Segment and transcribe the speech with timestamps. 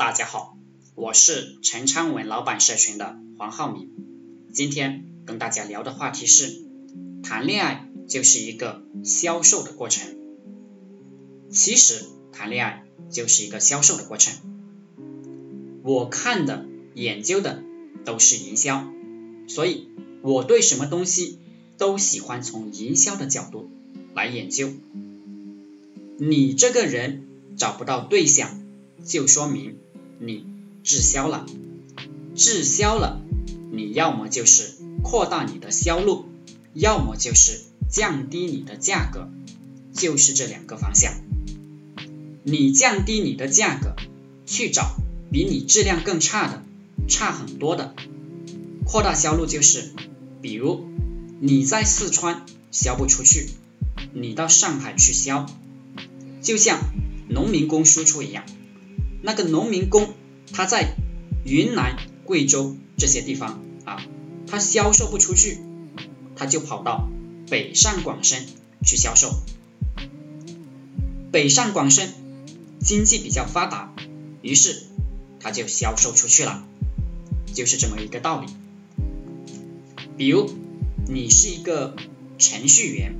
[0.00, 0.56] 大家好，
[0.94, 3.90] 我是陈昌文老板社群的黄浩明。
[4.50, 6.64] 今天跟大家聊的话题是，
[7.22, 10.16] 谈恋爱就是一个销售的过程。
[11.50, 14.38] 其实谈恋爱就是一个销售的过程。
[15.82, 16.64] 我看的、
[16.94, 17.62] 研究的
[18.06, 18.90] 都是营销，
[19.48, 19.90] 所以
[20.22, 21.38] 我对什么东西
[21.76, 23.70] 都喜欢从营销的角度
[24.14, 24.70] 来研究。
[26.16, 27.28] 你这个人
[27.58, 28.62] 找不到对象，
[29.04, 29.76] 就说明
[30.22, 30.44] 你
[30.84, 31.46] 滞销了。
[32.34, 33.22] 滞销了，
[33.72, 36.26] 你要么就是扩大你的销路，
[36.74, 39.30] 要么就是降低你的价格，
[39.94, 41.14] 就是这两个方向。
[42.42, 43.96] 你降低你的价格，
[44.44, 44.96] 去找
[45.32, 46.62] 比你质量更差的，
[47.08, 47.94] 差很多的。
[48.84, 49.90] 扩大销路就是，
[50.42, 50.86] 比如
[51.40, 53.48] 你在四川销不出去，
[54.12, 55.46] 你到上海去销。
[56.42, 56.80] 就像
[57.28, 58.44] 农民工输出一样，
[59.22, 60.14] 那个农民工
[60.52, 60.96] 他在
[61.44, 64.02] 云南、贵州这些地方啊，
[64.46, 65.58] 他销售不出去，
[66.36, 67.08] 他就跑到
[67.48, 68.46] 北上广深
[68.84, 69.32] 去销售。
[71.32, 72.12] 北上广深
[72.80, 73.94] 经济比较发达，
[74.42, 74.84] 于是
[75.38, 76.64] 他就销售出去了，
[77.52, 78.46] 就是这么一个道理。
[80.16, 80.50] 比如
[81.08, 81.96] 你是一个
[82.38, 83.14] 程序员，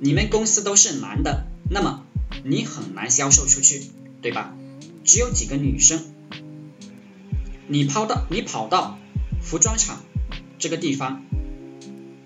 [0.00, 2.02] 你们公司都是男的，那么。
[2.46, 3.84] 你很难销售出去，
[4.20, 4.54] 对吧？
[5.04, 6.02] 只有几个女生，
[7.68, 8.98] 你跑到你跑到
[9.42, 10.02] 服装厂
[10.58, 11.22] 这个地方，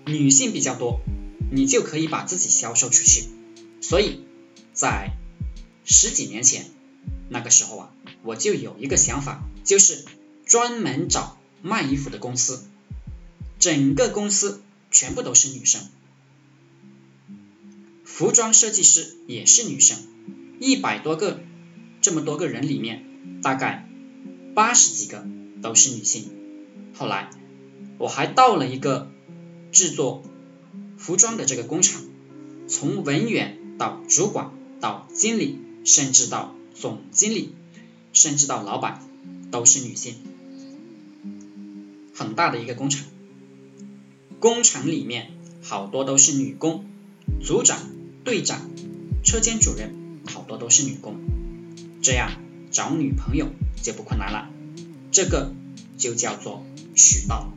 [0.05, 1.01] 女性比较多，
[1.51, 3.25] 你就可以把自己销售出去。
[3.81, 4.21] 所以，
[4.73, 5.11] 在
[5.83, 6.65] 十几年前
[7.29, 10.05] 那个时候啊，我就有一个想法，就是
[10.45, 12.63] 专门找卖衣服的公司，
[13.59, 15.81] 整个公司全部都是女生。
[18.05, 19.97] 服装设计师也是女生，
[20.59, 21.39] 一百多个，
[22.01, 23.05] 这么多个人里面，
[23.41, 23.87] 大概
[24.53, 25.25] 八十几个
[25.61, 26.29] 都是女性。
[26.93, 27.29] 后来
[27.97, 29.09] 我还到了一个
[29.71, 30.23] 制作
[30.97, 32.01] 服装的这个工厂，
[32.67, 37.53] 从文员到主管到经理，甚至到总经理，
[38.13, 39.03] 甚至到老板
[39.51, 40.15] 都是女性，
[42.13, 43.05] 很大的一个工厂，
[44.39, 46.85] 工厂里面好多都是女工，
[47.43, 47.79] 组长。
[48.21, 48.69] 队长、
[49.23, 51.15] 车间主任好多都是女工，
[52.01, 52.31] 这样
[52.71, 53.47] 找女朋友
[53.81, 54.49] 就不困难了。
[55.11, 55.53] 这个
[55.97, 56.65] 就叫做
[56.95, 57.51] 渠道。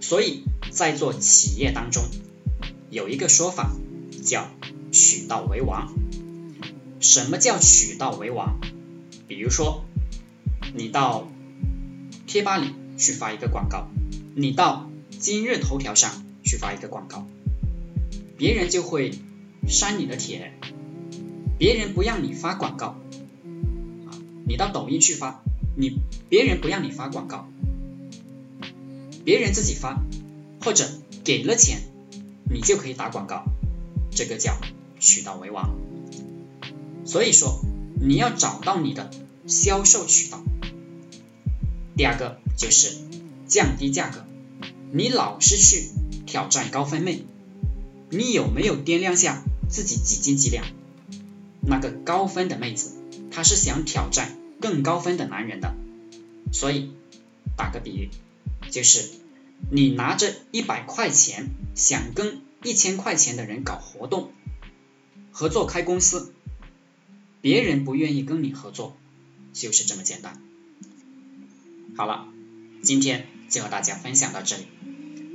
[0.00, 2.04] 所以在做企业当中，
[2.90, 3.72] 有一个说法
[4.24, 4.48] 叫
[4.92, 5.94] 渠道为王。
[7.00, 8.58] 什么叫渠道为王？
[9.28, 9.84] 比如说，
[10.74, 11.28] 你到
[12.26, 13.88] 贴吧里去发一个广告，
[14.34, 17.26] 你到今日头条上去发一个广告。
[18.36, 19.12] 别人就会
[19.68, 20.52] 删你的帖，
[21.58, 22.86] 别人不让你发广告，
[24.06, 24.10] 啊，
[24.46, 25.42] 你到抖音去发，
[25.76, 25.98] 你
[26.28, 27.48] 别人不让你发广告，
[29.24, 30.02] 别人自己发，
[30.60, 30.88] 或者
[31.22, 31.80] 给了钱，
[32.50, 33.44] 你就可以打广告，
[34.10, 34.58] 这个叫
[34.98, 35.76] 渠道为王。
[37.04, 37.60] 所以说，
[38.00, 39.10] 你要找到你的
[39.46, 40.42] 销售渠道。
[41.96, 42.96] 第二个就是
[43.46, 44.24] 降低价格，
[44.92, 45.90] 你老是去
[46.26, 47.24] 挑战高分妹。
[48.10, 50.64] 你有没有掂量下自己几斤几两？
[51.66, 52.94] 那个高分的妹子，
[53.30, 55.74] 她是想挑战更高分的男人的。
[56.52, 56.92] 所以
[57.56, 58.10] 打个比喻，
[58.70, 59.10] 就是
[59.70, 64.32] 你拿着一百块钱想跟一千块钱的人搞活动、
[65.32, 66.32] 合作开公司，
[67.40, 68.96] 别人不愿意跟你合作，
[69.52, 70.40] 就是这么简单。
[71.96, 72.28] 好了，
[72.82, 74.66] 今天就和大家分享到这里，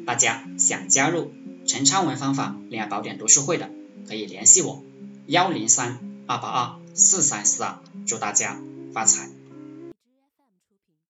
[0.06, 1.32] 大家想加入？
[1.68, 3.70] 陈昌文方法恋爱宝典读书会的
[4.08, 4.84] 可以联系我
[5.28, 7.76] 幺零三二八二四三四二，
[8.06, 8.56] 祝大家
[8.94, 9.39] 发财。